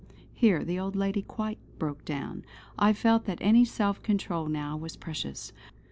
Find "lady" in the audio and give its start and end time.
0.95-1.21